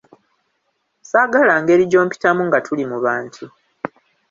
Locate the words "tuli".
2.65-2.83